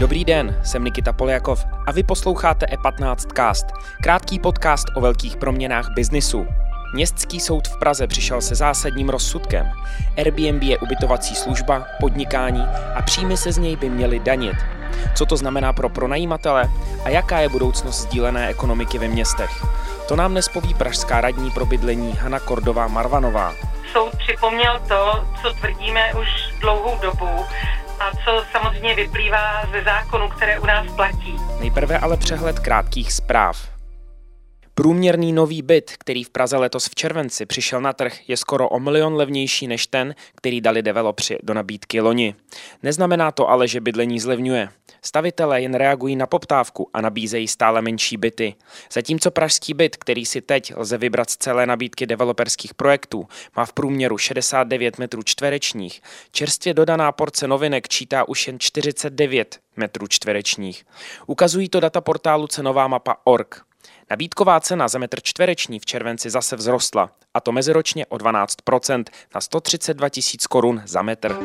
Dobrý 0.00 0.24
den, 0.24 0.60
jsem 0.64 0.84
Nikita 0.84 1.12
Poljakov 1.12 1.64
a 1.86 1.92
vy 1.92 2.02
posloucháte 2.02 2.66
E15 2.66 3.16
Cast, 3.36 3.66
krátký 4.02 4.38
podcast 4.38 4.86
o 4.94 5.00
velkých 5.00 5.36
proměnách 5.36 5.90
biznisu. 5.94 6.46
Městský 6.94 7.40
soud 7.40 7.68
v 7.68 7.78
Praze 7.78 8.06
přišel 8.06 8.40
se 8.40 8.54
zásadním 8.54 9.08
rozsudkem. 9.08 9.66
Airbnb 10.16 10.62
je 10.62 10.78
ubytovací 10.78 11.34
služba, 11.34 11.86
podnikání 12.00 12.62
a 12.94 13.02
příjmy 13.02 13.36
se 13.36 13.52
z 13.52 13.58
něj 13.58 13.76
by 13.76 13.90
měly 13.90 14.18
danit. 14.18 14.56
Co 15.14 15.26
to 15.26 15.36
znamená 15.36 15.72
pro 15.72 15.88
pronajímatele 15.88 16.70
a 17.04 17.08
jaká 17.08 17.40
je 17.40 17.48
budoucnost 17.48 18.00
sdílené 18.00 18.48
ekonomiky 18.48 18.98
ve 18.98 19.08
městech? 19.08 19.77
To 20.08 20.16
nám 20.16 20.34
nespoví 20.34 20.74
pražská 20.74 21.20
radní 21.20 21.50
pro 21.50 21.66
bydlení 21.66 22.12
Hana 22.12 22.40
Kordová 22.40 22.88
Marvanová. 22.88 23.54
Soud 23.92 24.16
připomněl 24.18 24.80
to, 24.88 25.24
co 25.42 25.52
tvrdíme 25.52 26.14
už 26.14 26.28
dlouhou 26.60 26.98
dobu, 26.98 27.44
a 28.00 28.10
co 28.24 28.44
samozřejmě 28.52 28.94
vyplývá 28.94 29.62
ze 29.72 29.82
zákonů, 29.82 30.28
které 30.28 30.58
u 30.58 30.66
nás 30.66 30.86
platí. 30.96 31.36
Nejprve 31.60 31.98
ale 31.98 32.16
přehled 32.16 32.58
krátkých 32.58 33.12
zpráv. 33.12 33.77
Průměrný 34.78 35.32
nový 35.32 35.62
byt, 35.62 35.90
který 35.98 36.24
v 36.24 36.30
Praze 36.30 36.56
letos 36.56 36.86
v 36.86 36.94
červenci 36.94 37.46
přišel 37.46 37.80
na 37.80 37.92
trh, 37.92 38.28
je 38.28 38.36
skoro 38.36 38.68
o 38.68 38.80
milion 38.80 39.14
levnější 39.14 39.66
než 39.66 39.86
ten, 39.86 40.14
který 40.34 40.60
dali 40.60 40.82
developři 40.82 41.38
do 41.42 41.54
nabídky 41.54 42.00
loni. 42.00 42.34
Neznamená 42.82 43.32
to 43.32 43.48
ale, 43.48 43.68
že 43.68 43.80
bydlení 43.80 44.20
zlevňuje. 44.20 44.68
Stavitelé 45.02 45.62
jen 45.62 45.74
reagují 45.74 46.16
na 46.16 46.26
poptávku 46.26 46.90
a 46.94 47.00
nabízejí 47.00 47.48
stále 47.48 47.82
menší 47.82 48.16
byty. 48.16 48.54
Zatímco 48.92 49.30
pražský 49.30 49.74
byt, 49.74 49.96
který 49.96 50.26
si 50.26 50.40
teď 50.40 50.72
lze 50.76 50.98
vybrat 50.98 51.30
z 51.30 51.36
celé 51.36 51.66
nabídky 51.66 52.06
developerských 52.06 52.74
projektů, 52.74 53.28
má 53.56 53.64
v 53.64 53.72
průměru 53.72 54.18
69 54.18 54.98
metrů 54.98 55.22
čtverečních, 55.22 56.00
čerstvě 56.32 56.74
dodaná 56.74 57.12
porce 57.12 57.48
novinek 57.48 57.88
čítá 57.88 58.28
už 58.28 58.46
jen 58.46 58.56
49 58.58 59.58
metrů 59.76 60.06
čtverečních. 60.06 60.84
Ukazují 61.26 61.68
to 61.68 61.80
data 61.80 62.00
portálu 62.00 62.46
cenová 62.46 62.88
mapa.org. 62.88 63.67
Nabídková 64.10 64.60
cena 64.60 64.88
za 64.88 64.98
metr 64.98 65.20
čtvereční 65.22 65.78
v 65.78 65.86
červenci 65.86 66.30
zase 66.30 66.56
vzrostla, 66.56 67.10
a 67.34 67.40
to 67.40 67.52
meziročně 67.52 68.06
o 68.06 68.16
12% 68.16 69.04
na 69.34 69.40
132 69.40 70.08
tisíc 70.08 70.46
korun 70.46 70.82
za 70.86 71.02
metr. 71.02 71.36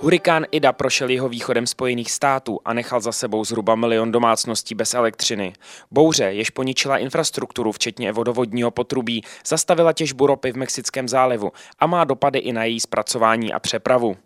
Hurikán 0.00 0.46
Ida 0.50 0.72
prošel 0.72 1.10
jeho 1.10 1.28
východem 1.28 1.66
Spojených 1.66 2.12
států 2.12 2.60
a 2.64 2.72
nechal 2.72 3.00
za 3.00 3.12
sebou 3.12 3.44
zhruba 3.44 3.74
milion 3.74 4.12
domácností 4.12 4.74
bez 4.74 4.94
elektřiny. 4.94 5.52
Bouře, 5.90 6.24
jež 6.24 6.50
poničila 6.50 6.98
infrastrukturu, 6.98 7.72
včetně 7.72 8.12
vodovodního 8.12 8.70
potrubí, 8.70 9.22
zastavila 9.46 9.92
těžbu 9.92 10.26
ropy 10.26 10.52
v 10.52 10.56
Mexickém 10.56 11.08
zálivu 11.08 11.52
a 11.78 11.86
má 11.86 12.04
dopady 12.04 12.38
i 12.38 12.52
na 12.52 12.64
její 12.64 12.80
zpracování 12.80 13.52
a 13.52 13.58
přepravu. 13.58 14.16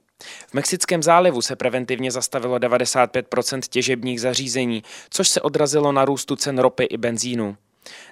V 0.49 0.55
Mexickém 0.55 1.03
zálivu 1.03 1.43
se 1.43 1.57
preventivně 1.57 2.11
zastavilo 2.11 2.59
95% 2.59 3.61
těžebních 3.71 4.21
zařízení, 4.21 4.83
což 5.11 5.29
se 5.29 5.41
odrazilo 5.41 5.93
na 5.93 6.05
růstu 6.05 6.37
cen 6.37 6.59
ropy 6.59 6.85
i 6.85 6.97
benzínu. 6.97 7.57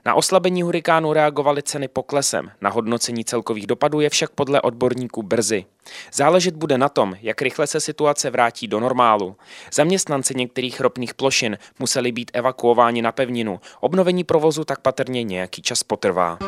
Na 0.04 0.14
oslabení 0.14 0.62
hurikánu 0.62 1.12
reagovaly 1.12 1.62
ceny 1.62 1.88
poklesem, 1.88 2.50
na 2.60 2.70
hodnocení 2.70 3.24
celkových 3.24 3.66
dopadů 3.66 4.00
je 4.00 4.10
však 4.10 4.30
podle 4.30 4.60
odborníků 4.60 5.22
brzy. 5.22 5.64
Záležet 6.12 6.56
bude 6.56 6.78
na 6.78 6.88
tom, 6.88 7.16
jak 7.22 7.42
rychle 7.42 7.66
se 7.66 7.80
situace 7.80 8.30
vrátí 8.30 8.68
do 8.68 8.80
normálu. 8.80 9.36
Zaměstnanci 9.74 10.34
některých 10.34 10.80
ropných 10.80 11.14
plošin 11.14 11.58
museli 11.78 12.12
být 12.12 12.30
evakuováni 12.34 13.02
na 13.02 13.12
pevninu, 13.12 13.60
obnovení 13.80 14.24
provozu 14.24 14.64
tak 14.64 14.80
patrně 14.80 15.22
nějaký 15.22 15.62
čas 15.62 15.82
potrvá. 15.82 16.38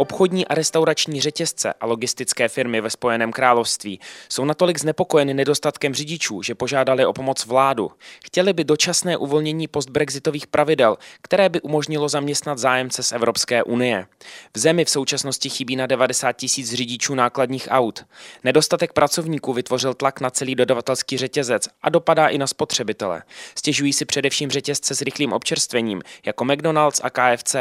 Obchodní 0.00 0.46
a 0.46 0.54
restaurační 0.54 1.20
řetězce 1.20 1.74
a 1.80 1.86
logistické 1.86 2.48
firmy 2.48 2.80
ve 2.80 2.90
Spojeném 2.90 3.32
království 3.32 4.00
jsou 4.28 4.44
natolik 4.44 4.80
znepokojeny 4.80 5.34
nedostatkem 5.34 5.94
řidičů, 5.94 6.42
že 6.42 6.54
požádali 6.54 7.06
o 7.06 7.12
pomoc 7.12 7.46
vládu. 7.46 7.90
Chtěli 8.24 8.52
by 8.52 8.64
dočasné 8.64 9.16
uvolnění 9.16 9.68
postbrexitových 9.68 10.46
pravidel, 10.46 10.96
které 11.22 11.48
by 11.48 11.60
umožnilo 11.60 12.08
zaměstnat 12.08 12.58
zájemce 12.58 13.02
z 13.02 13.12
Evropské 13.12 13.62
unie. 13.62 14.06
V 14.54 14.58
zemi 14.58 14.84
v 14.84 14.90
současnosti 14.90 15.50
chybí 15.50 15.76
na 15.76 15.86
90 15.86 16.32
tisíc 16.32 16.74
řidičů 16.74 17.14
nákladních 17.14 17.68
aut. 17.70 18.04
Nedostatek 18.44 18.92
pracovníků 18.92 19.52
vytvořil 19.52 19.94
tlak 19.94 20.20
na 20.20 20.30
celý 20.30 20.54
dodavatelský 20.54 21.16
řetězec 21.16 21.68
a 21.82 21.88
dopadá 21.88 22.28
i 22.28 22.38
na 22.38 22.46
spotřebitele. 22.46 23.22
Stěžují 23.54 23.92
si 23.92 24.04
především 24.04 24.50
řetězce 24.50 24.94
s 24.94 25.02
rychlým 25.02 25.32
občerstvením, 25.32 26.02
jako 26.26 26.44
McDonald's 26.44 27.00
a 27.04 27.10
KFC. 27.10 27.56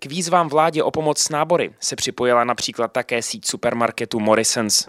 K 0.00 0.06
výzvám 0.06 0.48
vládě 0.48 0.82
o 0.82 0.90
pomoc 0.90 1.18
s 1.18 1.28
nábory 1.28 1.74
se 1.80 1.96
připojila 1.96 2.44
například 2.44 2.92
také 2.92 3.22
síť 3.22 3.46
supermarketu 3.46 4.20
Morrisons. 4.20 4.88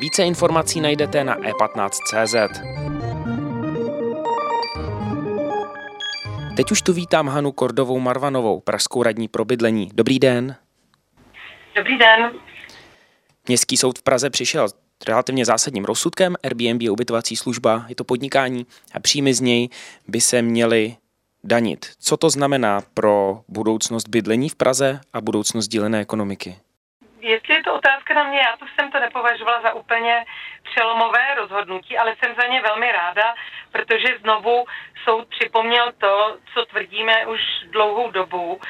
Více 0.00 0.24
informací 0.24 0.80
najdete 0.80 1.24
na 1.24 1.36
e15.cz. 1.36 2.60
Teď 6.56 6.70
už 6.70 6.82
tu 6.82 6.92
vítám 6.92 7.28
Hanu 7.28 7.52
Kordovou 7.52 7.98
Marvanovou, 7.98 8.60
pražskou 8.60 9.02
radní 9.02 9.28
pro 9.28 9.44
bydlení. 9.44 9.90
Dobrý 9.94 10.18
den. 10.18 10.56
Dobrý 11.76 11.98
den. 11.98 12.32
Městský 13.48 13.76
soud 13.76 13.98
v 13.98 14.02
Praze 14.02 14.30
přišel 14.30 14.68
relativně 15.06 15.44
zásadním 15.44 15.84
rozsudkem. 15.84 16.36
Airbnb 16.44 16.82
je 16.82 16.90
ubytovací 16.90 17.36
služba, 17.36 17.84
je 17.88 17.94
to 17.94 18.04
podnikání 18.04 18.66
a 18.94 19.00
příjmy 19.00 19.34
z 19.34 19.40
něj 19.40 19.68
by 20.08 20.20
se 20.20 20.42
měly 20.42 20.96
danit. 21.44 21.86
Co 21.98 22.16
to 22.16 22.30
znamená 22.30 22.80
pro 22.94 23.40
budoucnost 23.48 24.08
bydlení 24.08 24.48
v 24.48 24.56
Praze 24.56 25.00
a 25.12 25.20
budoucnost 25.20 25.68
dílené 25.68 26.00
ekonomiky? 26.00 26.56
Jestli 27.20 27.54
je 27.54 27.62
to 27.62 27.74
otázka 27.74 28.14
na 28.14 28.24
mě, 28.24 28.38
já 28.38 28.56
to 28.56 28.64
jsem 28.74 28.90
to 28.92 29.00
nepovažovala 29.00 29.62
za 29.62 29.74
úplně 29.74 30.24
přelomové 30.70 31.34
rozhodnutí, 31.34 31.98
ale 31.98 32.16
jsem 32.16 32.34
za 32.40 32.46
ně 32.46 32.62
velmi 32.62 32.92
ráda, 32.92 33.34
protože 33.72 34.18
znovu 34.20 34.64
soud 35.04 35.28
připomněl 35.28 35.92
to, 35.98 36.36
co 36.54 36.64
tvrdíme 36.64 37.26
už 37.26 37.40
dlouhou 37.70 38.10
dobu 38.10 38.60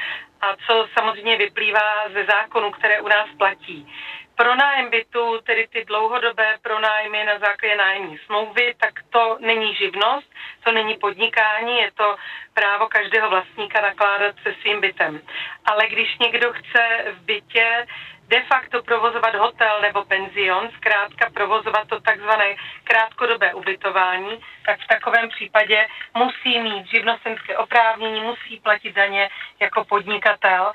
a 0.40 0.56
co 0.66 0.88
samozřejmě 0.98 1.36
vyplývá 1.36 2.08
ze 2.12 2.24
zákonů, 2.24 2.70
které 2.70 3.00
u 3.00 3.08
nás 3.08 3.28
platí 3.38 3.88
pronájem 4.38 4.90
bytu, 4.90 5.40
tedy 5.42 5.68
ty 5.68 5.84
dlouhodobé 5.84 6.58
pronájmy 6.62 7.24
na 7.24 7.38
základě 7.38 7.76
nájemní 7.76 8.18
smlouvy, 8.18 8.74
tak 8.80 8.94
to 9.10 9.38
není 9.40 9.74
živnost, 9.74 10.30
to 10.64 10.72
není 10.72 10.94
podnikání, 10.94 11.78
je 11.78 11.90
to 11.92 12.16
právo 12.54 12.88
každého 12.88 13.30
vlastníka 13.30 13.80
nakládat 13.80 14.34
se 14.42 14.54
svým 14.60 14.80
bytem. 14.80 15.20
Ale 15.64 15.86
když 15.88 16.18
někdo 16.18 16.52
chce 16.52 16.82
v 17.12 17.20
bytě 17.22 17.86
de 18.28 18.40
facto 18.42 18.82
provozovat 18.82 19.34
hotel 19.34 19.80
nebo 19.80 20.04
penzion, 20.04 20.70
zkrátka 20.76 21.30
provozovat 21.34 21.88
to 21.88 22.00
takzvané 22.00 22.56
krátkodobé 22.84 23.54
ubytování, 23.54 24.40
tak 24.66 24.80
v 24.80 24.86
takovém 24.86 25.28
případě 25.28 25.86
musí 26.14 26.60
mít 26.60 26.86
živnostenské 26.86 27.56
oprávnění, 27.56 28.20
musí 28.20 28.60
platit 28.60 28.92
daně 28.94 29.28
jako 29.60 29.84
podnikatel 29.84 30.72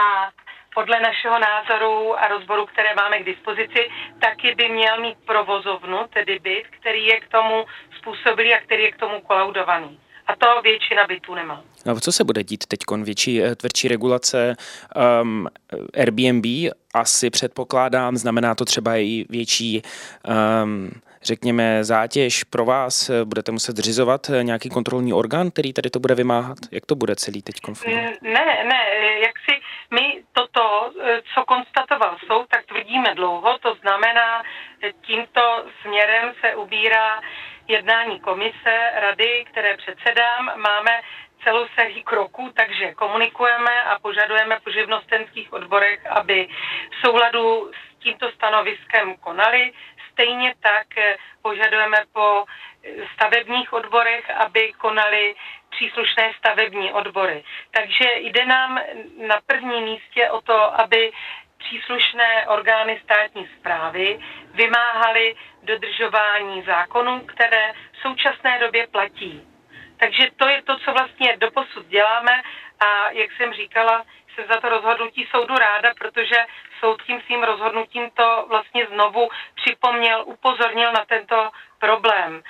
a 0.00 0.30
podle 0.76 1.00
našeho 1.00 1.38
názoru 1.38 2.20
a 2.20 2.28
rozboru, 2.28 2.66
které 2.66 2.94
máme 2.94 3.18
k 3.18 3.24
dispozici, 3.24 3.90
taky 4.20 4.54
by 4.54 4.68
měl 4.68 5.00
mít 5.00 5.18
provozovnu, 5.26 5.98
tedy 6.12 6.38
byt, 6.38 6.66
který 6.70 7.06
je 7.06 7.20
k 7.20 7.28
tomu 7.28 7.64
způsobilý 7.98 8.54
a 8.54 8.60
který 8.60 8.82
je 8.82 8.92
k 8.92 8.96
tomu 8.96 9.20
kolaudovaný. 9.20 10.00
A 10.26 10.36
to 10.36 10.62
většina 10.62 11.06
bytů 11.06 11.34
nemá. 11.34 11.62
No, 11.86 12.00
co 12.00 12.12
se 12.12 12.24
bude 12.24 12.44
dít 12.44 12.66
teď? 12.66 12.80
Větší, 13.02 13.42
eh, 13.42 13.54
tvrdší 13.56 13.88
regulace 13.88 14.56
um, 15.22 15.48
Airbnb 16.00 16.44
asi 16.94 17.30
předpokládám, 17.30 18.16
znamená 18.16 18.54
to 18.54 18.64
třeba 18.64 18.96
i 18.96 19.24
větší 19.28 19.82
um, 20.64 20.90
řekněme, 21.22 21.84
zátěž 21.84 22.44
pro 22.44 22.64
vás? 22.64 23.10
Budete 23.24 23.52
muset 23.52 23.76
zřizovat 23.76 24.30
nějaký 24.42 24.68
kontrolní 24.68 25.12
orgán, 25.12 25.50
který 25.50 25.72
tady 25.72 25.90
to 25.90 25.98
bude 25.98 26.14
vymáhat? 26.14 26.58
Jak 26.72 26.86
to 26.86 26.94
bude 26.94 27.16
celý 27.16 27.42
teď 27.42 27.60
konflikt? 27.60 27.96
Ne, 28.22 28.64
ne, 28.68 28.80
jak 29.22 29.34
si 29.38 29.60
my 29.90 30.22
toto, 30.32 30.92
co 31.34 31.44
konstatoval 31.44 32.16
soud, 32.26 32.46
tak 32.50 32.66
tvrdíme 32.66 33.14
dlouho, 33.14 33.58
to 33.58 33.74
znamená, 33.80 34.42
tímto 35.06 35.64
směrem 35.82 36.32
se 36.40 36.56
ubírá 36.56 37.20
jednání 37.68 38.20
komise, 38.20 38.90
rady, 38.94 39.44
které 39.50 39.76
předsedám. 39.76 40.60
Máme 40.60 41.00
celou 41.44 41.66
sérii 41.74 42.02
kroků, 42.02 42.52
takže 42.56 42.94
komunikujeme 42.94 43.82
a 43.82 43.98
požadujeme 43.98 44.60
po 44.64 44.70
živnostenských 44.70 45.52
odborech, 45.52 46.06
aby 46.06 46.48
v 46.90 47.06
souladu 47.06 47.70
s 47.72 48.02
tímto 48.02 48.30
stanoviskem 48.30 49.16
konali. 49.16 49.72
Stejně 50.12 50.54
tak 50.60 50.86
požadujeme 51.42 51.96
po 52.12 52.44
stavebních 53.14 53.72
odborech, 53.72 54.30
aby 54.30 54.72
konali 54.72 55.34
příslušné 55.70 56.32
stavební 56.38 56.92
odbory. 56.92 57.44
Takže 57.70 58.08
jde 58.16 58.46
nám 58.46 58.80
na 59.26 59.40
prvním 59.46 59.84
místě 59.84 60.30
o 60.30 60.40
to, 60.40 60.80
aby 60.80 61.12
příslušné 61.66 62.46
orgány 62.46 63.00
státní 63.04 63.48
zprávy 63.58 64.18
vymáhaly 64.54 65.36
dodržování 65.62 66.62
zákonů, 66.62 67.20
které 67.20 67.72
v 67.92 67.96
současné 68.02 68.58
době 68.58 68.86
platí. 68.86 69.42
Takže 69.96 70.28
to 70.36 70.48
je 70.48 70.62
to, 70.62 70.78
co 70.78 70.92
vlastně 70.92 71.36
doposud 71.36 71.86
děláme 71.86 72.42
a 72.80 73.10
jak 73.10 73.30
jsem 73.32 73.52
říkala, 73.52 74.04
jsem 74.34 74.44
za 74.48 74.60
to 74.60 74.68
rozhodnutí 74.68 75.26
soudu 75.30 75.54
ráda, 75.54 75.90
protože 75.98 76.36
soud 76.80 77.02
tím 77.02 77.20
svým 77.20 77.42
rozhodnutím 77.42 78.10
to 78.10 78.46
vlastně 78.48 78.86
znovu 78.86 79.28
připomněl, 79.54 80.22
upozornil 80.26 80.92
na 80.92 81.04
tento 81.04 81.50
problém. 81.78 82.42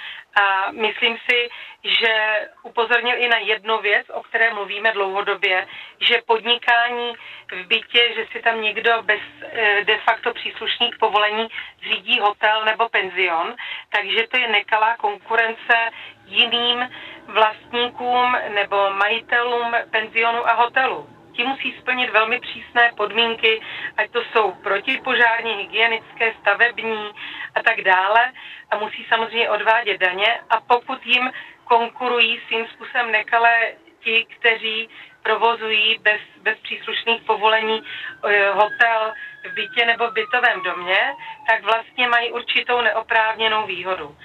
A 0.43 0.71
myslím 0.73 1.17
si, 1.31 1.49
že 1.85 2.41
upozornil 2.63 3.17
i 3.19 3.29
na 3.29 3.39
jednu 3.39 3.79
věc, 3.79 4.07
o 4.11 4.23
které 4.23 4.55
mluvíme 4.55 4.93
dlouhodobě, 4.93 5.67
že 6.01 6.23
podnikání 6.27 7.13
v 7.53 7.67
bytě, 7.67 8.13
že 8.15 8.27
si 8.33 8.43
tam 8.43 8.61
někdo 8.61 9.03
bez 9.03 9.21
eh, 9.43 9.85
de 9.85 9.99
facto 9.99 10.35
příslušných 10.35 10.97
povolení 10.99 11.49
zřídí 11.79 12.21
hotel 12.21 12.65
nebo 12.65 12.89
penzion, 12.89 13.55
takže 13.91 14.27
to 14.29 14.39
je 14.39 14.49
nekalá 14.49 14.97
konkurence 14.97 15.91
jiným 16.27 16.91
vlastníkům 17.27 18.37
nebo 18.49 18.91
majitelům 18.91 19.75
penzionu 19.91 20.49
a 20.49 20.53
hotelu 20.53 21.16
ti 21.37 21.45
musí 21.45 21.75
splnit 21.79 22.11
velmi 22.11 22.41
přísné 22.41 22.93
podmínky, 22.97 23.61
ať 23.97 24.11
to 24.11 24.23
jsou 24.25 24.53
protipožární, 24.53 25.55
hygienické, 25.55 26.35
stavební 26.41 27.11
a 27.55 27.63
tak 27.63 27.81
dále. 27.81 28.33
A 28.71 28.79
musí 28.79 29.07
samozřejmě 29.09 29.51
odvádět 29.51 30.01
daně 30.01 30.39
a 30.51 30.61
pokud 30.61 31.07
jim 31.07 31.33
konkurují 31.65 32.41
svým 32.47 32.67
způsobem 32.67 33.13
nekalé 33.13 33.73
ti, 34.01 34.27
kteří 34.39 34.89
provozují 35.23 35.99
bez, 36.03 36.21
bez 36.43 36.59
příslušných 36.59 37.23
povolení 37.23 37.83
eh, 37.83 38.51
hotel 38.51 39.13
v 39.45 39.55
bytě 39.55 39.87
nebo 39.87 40.11
bytovém 40.11 40.63
domě, 40.63 41.01
tak 41.49 41.63
vlastně 41.63 42.09
mají 42.09 42.33
určitou 42.33 42.81
neoprávněnou 42.81 43.67
výhodu. 43.67 44.17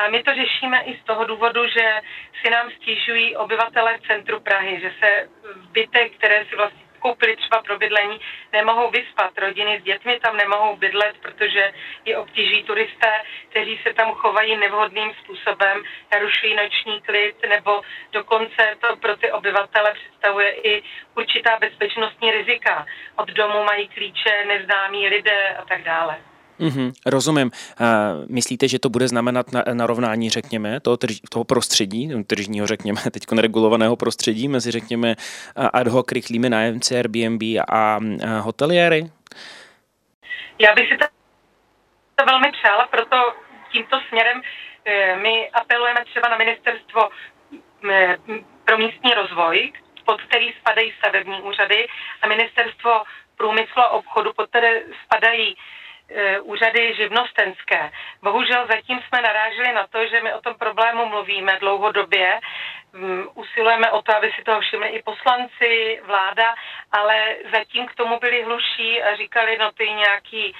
A 0.00 0.08
my 0.08 0.22
to 0.22 0.34
řešíme 0.34 0.82
i 0.82 0.98
z 1.02 1.04
toho 1.04 1.24
důvodu, 1.24 1.66
že 1.66 2.00
si 2.42 2.50
nám 2.50 2.70
stěžují 2.70 3.36
obyvatele 3.36 3.98
v 3.98 4.06
centru 4.06 4.40
Prahy, 4.40 4.80
že 4.80 4.92
se 5.00 5.28
bytech, 5.72 6.12
které 6.16 6.44
si 6.44 6.56
vlastně 6.56 6.80
koupili 6.98 7.36
třeba 7.36 7.62
pro 7.62 7.78
bydlení, 7.78 8.20
nemohou 8.52 8.90
vyspat. 8.90 9.38
Rodiny 9.38 9.80
s 9.80 9.84
dětmi 9.84 10.20
tam 10.20 10.36
nemohou 10.36 10.76
bydlet, 10.76 11.16
protože 11.22 11.72
je 12.04 12.18
obtíží 12.18 12.64
turisté, 12.64 13.22
kteří 13.50 13.80
se 13.82 13.94
tam 13.94 14.12
chovají 14.12 14.56
nevhodným 14.56 15.12
způsobem, 15.14 15.82
narušují 16.12 16.54
noční 16.54 17.00
klid, 17.00 17.36
nebo 17.48 17.80
dokonce 18.12 18.76
to 18.80 18.96
pro 18.96 19.16
ty 19.16 19.32
obyvatele 19.32 19.92
představuje 19.94 20.50
i 20.50 20.82
určitá 21.16 21.58
bezpečnostní 21.58 22.30
rizika. 22.30 22.86
Od 23.16 23.28
domu 23.28 23.64
mají 23.64 23.88
klíče 23.88 24.44
neznámí 24.46 25.08
lidé 25.08 25.48
a 25.48 25.64
tak 25.64 25.82
dále. 25.82 26.29
Mm-hmm, 26.60 26.92
rozumím. 27.06 27.50
Myslíte, 28.28 28.68
že 28.68 28.78
to 28.78 28.88
bude 28.88 29.08
znamenat 29.08 29.52
na, 29.52 29.64
narovnání, 29.72 30.30
řekněme, 30.30 30.80
toho, 30.80 30.96
trž, 30.96 31.20
toho 31.30 31.44
prostředí, 31.44 32.24
tržního, 32.26 32.66
řekněme, 32.66 33.00
teď 33.10 33.22
regulovaného 33.40 33.96
prostředí 33.96 34.48
mezi, 34.48 34.70
řekněme, 34.70 35.14
ad 35.72 35.86
hoc 35.88 36.12
rychlými 36.12 36.50
nájemci 36.50 36.96
Airbnb 36.96 37.42
a, 37.42 37.64
a 37.72 37.98
hoteliéry? 38.40 39.10
Já 40.58 40.74
bych 40.74 40.88
si 40.88 40.98
to, 40.98 41.06
to 42.14 42.24
velmi 42.24 42.52
přála, 42.52 42.86
proto 42.86 43.16
tímto 43.72 44.00
směrem 44.08 44.42
e, 44.84 45.16
my 45.16 45.50
apelujeme 45.50 46.04
třeba 46.04 46.28
na 46.28 46.36
ministerstvo 46.36 47.08
e, 47.90 48.16
pro 48.64 48.78
místní 48.78 49.14
rozvoj, 49.14 49.72
pod 50.04 50.22
který 50.22 50.52
spadají 50.60 50.92
stavební 50.98 51.42
úřady 51.42 51.86
a 52.22 52.26
ministerstvo 52.26 53.02
průmyslu 53.36 53.82
a 53.82 53.90
obchodu, 53.90 54.32
pod 54.36 54.48
které 54.48 54.82
spadají 55.04 55.56
úřady 56.42 56.94
živnostenské. 56.94 57.90
Bohužel 58.22 58.66
zatím 58.66 59.00
jsme 59.00 59.22
naráželi 59.22 59.72
na 59.72 59.86
to, 59.86 60.06
že 60.06 60.20
my 60.20 60.34
o 60.34 60.40
tom 60.40 60.54
problému 60.54 61.06
mluvíme 61.06 61.56
dlouhodobě, 61.60 62.40
mm, 62.92 63.24
usilujeme 63.34 63.90
o 63.90 64.02
to, 64.02 64.16
aby 64.16 64.32
si 64.32 64.42
toho 64.42 64.60
všimli 64.60 64.88
i 64.88 65.02
poslanci, 65.02 66.00
vláda, 66.04 66.54
ale 66.92 67.36
zatím 67.52 67.86
k 67.86 67.94
tomu 67.94 68.18
byli 68.18 68.42
hluší 68.42 69.02
a 69.02 69.16
říkali, 69.16 69.58
no 69.58 69.72
to 69.72 69.82
je 69.82 69.92
nějaký 69.92 70.54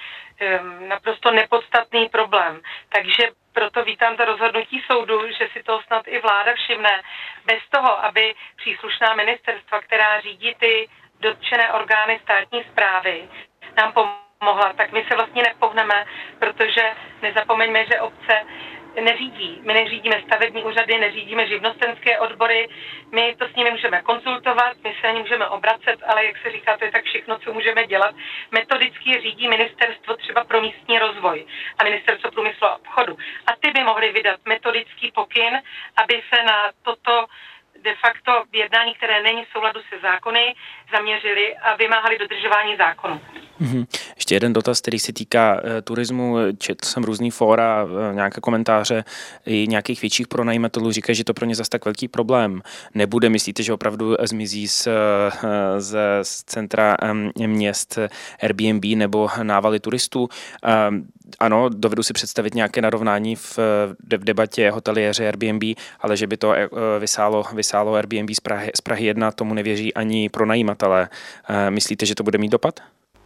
naprosto 0.88 1.30
nepodstatný 1.30 2.08
problém. 2.08 2.60
Takže 2.88 3.28
proto 3.52 3.84
vítám 3.84 4.16
to 4.16 4.24
rozhodnutí 4.24 4.82
soudu, 4.92 5.32
že 5.32 5.48
si 5.52 5.62
to 5.62 5.82
snad 5.86 6.08
i 6.08 6.20
vláda 6.20 6.54
všimne, 6.54 7.02
bez 7.44 7.62
toho, 7.70 8.04
aby 8.04 8.34
příslušná 8.56 9.14
ministerstva, 9.14 9.80
která 9.80 10.20
řídí 10.20 10.54
ty 10.54 10.88
dotčené 11.20 11.72
orgány 11.72 12.20
státní 12.22 12.64
zprávy, 12.72 13.28
nám 13.76 13.92
pomohly 13.92 14.29
mohla, 14.44 14.72
tak 14.72 14.92
my 14.92 15.04
se 15.08 15.16
vlastně 15.16 15.42
nepohneme, 15.42 16.06
protože 16.38 16.82
nezapomeňme, 17.22 17.86
že 17.86 18.00
obce 18.00 18.46
neřídí. 19.00 19.60
My 19.62 19.74
neřídíme 19.74 20.22
stavební 20.26 20.64
úřady, 20.64 20.98
neřídíme 20.98 21.46
živnostenské 21.46 22.18
odbory, 22.18 22.68
my 23.12 23.34
to 23.38 23.48
s 23.48 23.54
nimi 23.54 23.70
můžeme 23.70 24.02
konzultovat, 24.02 24.76
my 24.84 24.94
se 25.00 25.06
ani 25.08 25.20
můžeme 25.20 25.48
obracet, 25.48 25.96
ale 26.06 26.24
jak 26.26 26.36
se 26.42 26.50
říká, 26.50 26.76
to 26.76 26.84
je 26.84 26.92
tak 26.92 27.04
všechno, 27.04 27.38
co 27.38 27.52
můžeme 27.52 27.86
dělat. 27.86 28.14
Metodicky 28.50 29.20
řídí 29.20 29.48
ministerstvo 29.48 30.16
třeba 30.16 30.44
pro 30.44 30.60
místní 30.60 30.98
rozvoj 30.98 31.46
a 31.78 31.84
ministerstvo 31.84 32.30
průmyslu 32.30 32.66
a 32.66 32.76
obchodu. 32.76 33.16
A 33.46 33.56
ty 33.60 33.70
by 33.70 33.84
mohly 33.84 34.12
vydat 34.12 34.40
metodický 34.44 35.12
pokyn, 35.12 35.62
aby 35.96 36.22
se 36.34 36.42
na 36.42 36.70
toto 36.82 37.26
de 37.82 37.94
facto 37.94 38.44
jednání, 38.52 38.94
které 38.94 39.22
není 39.22 39.44
v 39.44 39.52
souladu 39.52 39.80
se 39.88 39.98
zákony, 39.98 40.54
zaměřili 40.92 41.56
a 41.56 41.74
vymáhali 41.74 42.18
dodržování 42.18 42.76
zákonu. 42.76 43.20
Mm-hmm. 43.60 43.86
Ještě 44.16 44.34
jeden 44.34 44.52
dotaz, 44.52 44.80
který 44.80 44.98
se 44.98 45.12
týká 45.12 45.60
e, 45.64 45.82
turismu. 45.82 46.36
Četl 46.58 46.88
jsem 46.88 47.04
různý 47.04 47.30
fóra, 47.30 47.86
e, 48.10 48.14
nějaké 48.14 48.40
komentáře 48.40 49.04
i 49.46 49.66
nějakých 49.68 50.02
větších 50.02 50.28
pronajímatelů. 50.28 50.92
Říkají, 50.92 51.16
že 51.16 51.24
to 51.24 51.34
pro 51.34 51.46
ně 51.46 51.54
zase 51.54 51.70
tak 51.70 51.84
velký 51.84 52.08
problém 52.08 52.62
nebude. 52.94 53.28
Myslíte, 53.28 53.62
že 53.62 53.72
opravdu 53.72 54.16
zmizí 54.22 54.68
z, 54.68 54.88
z, 55.78 55.96
z 56.22 56.44
centra 56.44 56.96
e, 57.40 57.46
měst 57.46 57.98
Airbnb 58.42 58.84
nebo 58.94 59.28
návaly 59.42 59.80
turistů? 59.80 60.28
E, 60.64 60.70
ano, 61.38 61.68
dovedu 61.68 62.02
si 62.02 62.12
představit 62.12 62.54
nějaké 62.54 62.82
narovnání 62.82 63.36
v, 63.36 63.58
v 64.16 64.24
debatě 64.24 64.70
hoteliéře 64.70 65.26
Airbnb, 65.26 65.62
ale 66.00 66.16
že 66.16 66.26
by 66.26 66.36
to 66.36 66.54
vysálo, 66.98 67.44
vysálo 67.52 67.94
Airbnb 67.94 68.30
z 68.30 68.40
Prahy, 68.40 68.70
z 68.74 68.80
Prahy 68.80 69.06
1, 69.06 69.32
tomu 69.32 69.54
nevěří 69.54 69.94
ani 69.94 70.28
pronajímatelé. 70.28 71.08
Myslíte, 71.70 72.06
že 72.06 72.14
to 72.14 72.22
bude 72.22 72.38
mít 72.38 72.52
dopad? 72.52 72.80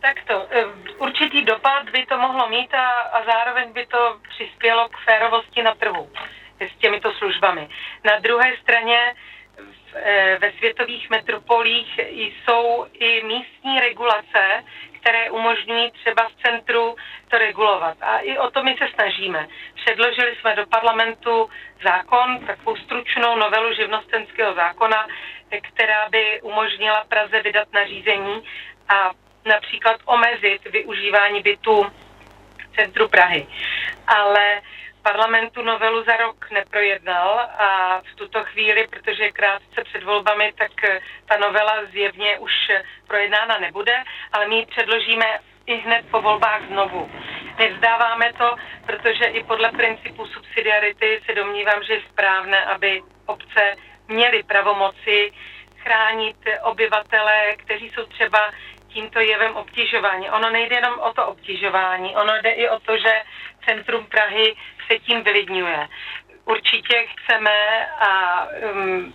Tak 0.05 0.25
to, 0.25 0.47
eh, 0.51 0.65
určitý 0.99 1.45
dopad 1.45 1.91
by 1.91 2.07
to 2.07 2.19
mohlo 2.19 2.49
mít 2.49 2.75
a, 2.75 2.89
a 2.89 3.25
zároveň 3.25 3.73
by 3.73 3.87
to 3.87 4.21
přispělo 4.29 4.89
k 4.89 4.97
férovosti 5.05 5.63
na 5.63 5.75
trhu 5.75 6.11
s 6.61 6.79
těmito 6.79 7.13
službami. 7.13 7.69
Na 8.05 8.19
druhé 8.19 8.57
straně 8.63 9.15
v, 9.57 9.97
eh, 9.97 10.37
ve 10.41 10.53
světových 10.53 11.11
metropolích 11.11 12.01
jsou 12.09 12.87
i 12.93 13.23
místní 13.25 13.81
regulace, 13.81 14.65
které 15.01 15.31
umožňují 15.31 15.91
třeba 15.91 16.29
v 16.29 16.43
centru 16.45 16.97
to 17.29 17.39
regulovat. 17.39 17.97
A 18.01 18.19
i 18.19 18.39
o 18.39 18.51
to 18.51 18.63
my 18.63 18.77
se 18.79 18.89
snažíme. 18.95 19.49
Předložili 19.75 20.37
jsme 20.37 20.57
do 20.57 20.67
parlamentu 20.67 21.51
zákon, 21.85 22.47
takovou 22.47 22.77
stručnou 22.77 23.37
novelu 23.37 23.75
živnostenského 23.75 24.55
zákona, 24.55 25.07
která 25.61 26.09
by 26.09 26.41
umožnila 26.43 27.05
Praze 27.09 27.43
vydat 27.43 27.73
nařízení 27.73 28.45
a 28.89 29.11
například 29.45 30.01
omezit 30.05 30.65
využívání 30.65 31.43
bytů 31.43 31.87
v 32.59 32.77
centru 32.77 33.09
Prahy. 33.09 33.47
Ale 34.07 34.63
parlamentu 35.03 35.63
novelu 35.63 36.05
za 36.05 36.17
rok 36.17 36.51
neprojednal 36.51 37.41
a 37.59 38.01
v 38.01 38.15
tuto 38.15 38.45
chvíli, 38.45 38.87
protože 38.87 39.31
krátce 39.31 39.85
před 39.85 40.03
volbami, 40.05 40.53
tak 40.59 40.73
ta 41.27 41.37
novela 41.37 41.85
zjevně 41.93 42.39
už 42.39 42.53
projednána 43.07 43.59
nebude, 43.59 43.97
ale 44.33 44.49
my 44.49 44.57
ji 44.57 44.67
předložíme 44.67 45.27
i 45.67 45.77
hned 45.77 46.05
po 46.11 46.21
volbách 46.23 46.63
znovu. 46.69 47.11
Nevzdáváme 47.59 48.33
to, 48.33 48.57
protože 48.87 49.25
i 49.25 49.45
podle 49.45 49.73
principu 49.73 50.27
subsidiarity 50.27 51.21
se 51.27 51.35
domnívám, 51.35 51.83
že 51.83 51.93
je 51.93 52.03
správné, 52.13 52.65
aby 52.65 53.03
obce 53.27 53.77
měly 54.09 54.43
pravomoci 54.43 55.33
chránit 55.77 56.37
obyvatele, 56.63 57.57
kteří 57.57 57.91
jsou 57.91 58.07
třeba 58.07 58.51
tímto 58.95 59.21
jevem 59.21 59.57
obtěžování. 59.57 60.31
Ono 60.31 60.51
nejde 60.51 60.77
jenom 60.77 60.99
o 60.99 61.13
to 61.13 61.27
obtěžování, 61.27 62.17
ono 62.17 62.33
jde 62.43 62.51
i 62.51 62.69
o 62.69 62.81
to, 62.81 62.97
že 62.99 63.13
centrum 63.67 64.07
Prahy 64.07 64.57
se 64.87 64.99
tím 64.99 65.23
vylidňuje. 65.23 65.89
Určitě 66.45 67.07
chceme 67.11 67.87
a 67.99 68.11
um, 68.73 69.13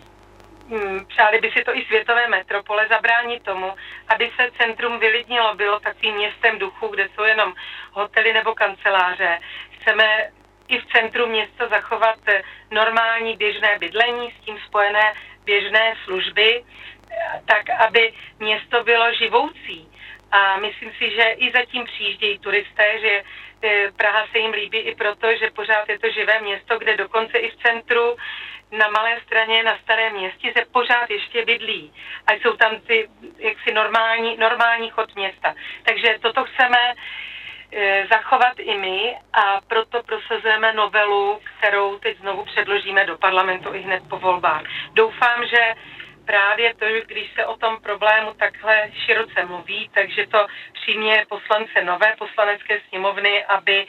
um, 0.70 1.06
přáli 1.06 1.40
by 1.42 1.52
si 1.52 1.64
to 1.64 1.76
i 1.76 1.86
světové 1.86 2.28
metropole 2.28 2.88
zabránit 2.88 3.44
tomu, 3.44 3.74
aby 4.08 4.32
se 4.36 4.52
centrum 4.58 5.00
vylidnilo, 5.00 5.56
bylo 5.56 5.80
takovým 5.80 6.16
městem 6.16 6.60
duchu, 6.60 6.88
kde 6.88 7.10
jsou 7.10 7.24
jenom 7.24 7.54
hotely 7.92 8.34
nebo 8.34 8.56
kanceláře. 8.56 9.40
Chceme 9.72 10.30
i 10.68 10.78
v 10.80 10.86
centru 10.86 11.28
města 11.28 11.68
zachovat 11.68 12.20
normální 12.72 13.38
běžné 13.38 13.78
bydlení, 13.80 14.32
s 14.32 14.46
tím 14.46 14.60
spojené 14.68 15.14
běžné 15.46 15.96
služby 16.04 16.64
tak 17.46 17.70
aby 17.70 18.14
město 18.40 18.84
bylo 18.84 19.14
živoucí. 19.14 19.88
a 20.32 20.58
myslím 20.58 20.92
si, 20.94 21.10
že 21.16 21.24
i 21.24 21.52
zatím 21.52 21.86
přijíždějí 21.86 22.40
turisté, 22.40 23.00
že 23.00 23.24
e, 23.64 23.92
Praha 23.92 24.28
se 24.32 24.40
jim 24.40 24.52
líbí 24.52 24.78
i 24.78 24.96
proto, 24.96 25.28
že 25.40 25.52
pořád 25.52 25.90
je 25.90 26.00
to 26.00 26.10
živé 26.12 26.42
město, 26.42 26.78
kde 26.80 26.98
dokonce 26.98 27.38
i 27.38 27.50
v 27.52 27.56
centru 27.56 28.18
na 28.72 28.88
malé 28.90 29.20
straně 29.26 29.64
na 29.64 29.78
starém 29.84 30.14
městě 30.14 30.54
se 30.58 30.66
pořád 30.66 31.10
ještě 31.10 31.46
bydlí. 31.46 31.94
A 32.28 32.34
jsou 32.34 32.58
tam 32.58 32.80
ty 32.82 33.10
jaksi 33.38 33.74
normální, 33.74 34.38
normální 34.38 34.90
chod 34.90 35.16
města. 35.16 35.56
Takže 35.84 36.16
toto 36.22 36.44
chceme 36.44 36.78
e, 37.72 38.08
zachovat 38.12 38.60
i 38.60 38.78
my 38.78 39.18
a 39.34 39.62
proto 39.68 40.04
prosazujeme 40.04 40.74
novelu, 40.74 41.40
kterou 41.58 42.00
teď 42.00 42.18
znovu 42.18 42.46
předložíme 42.46 43.06
do 43.06 43.18
parlamentu 43.18 43.74
i 43.74 43.82
hned 43.82 44.04
po 44.10 44.18
volbách. 44.20 44.64
Doufám, 44.94 45.46
že 45.46 45.74
právě 46.32 46.74
to, 46.80 46.86
když 47.08 47.28
se 47.36 47.46
o 47.46 47.56
tom 47.58 47.74
problému 47.82 48.34
takhle 48.34 48.76
široce 49.06 49.46
mluví, 49.48 49.90
takže 49.94 50.28
to 50.28 50.40
přijmě 50.74 51.26
poslance 51.30 51.78
nové 51.84 52.16
poslanecké 52.20 52.82
sněmovny, 52.90 53.46
aby 53.46 53.86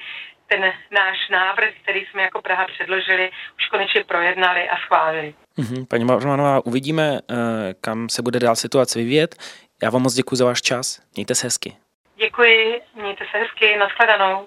ten 0.47 0.61
náš 0.91 1.29
návrh, 1.31 1.71
který 1.83 2.01
jsme 2.07 2.23
jako 2.23 2.43
Praha 2.43 2.67
předložili, 2.75 3.31
už 3.59 3.67
konečně 3.67 4.05
projednali 4.05 4.69
a 4.69 4.77
schválili. 4.77 5.35
Mm-hmm, 5.59 5.87
paní 5.87 6.05
Marmanová, 6.05 6.67
uvidíme, 6.67 7.19
eh, 7.19 7.35
kam 7.81 8.09
se 8.09 8.23
bude 8.23 8.39
dál 8.39 8.57
situace 8.57 8.99
vyvíjet. 8.99 9.35
Já 9.83 9.91
vám 9.91 10.03
moc 10.03 10.15
děkuji 10.15 10.37
za 10.37 10.45
váš 10.45 10.63
čas. 10.63 11.01
Mějte 11.17 11.35
se 11.35 11.47
hezky. 11.47 11.77
Děkuji, 12.17 12.81
mějte 12.95 13.25
se 13.31 13.39
hezky, 13.39 13.77
nashledanou. 13.77 14.47